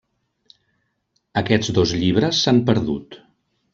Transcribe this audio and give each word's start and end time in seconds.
Aquests 1.41 1.69
dos 1.77 1.93
llibres 2.05 2.41
s'han 2.47 2.63
perdut. 2.71 3.19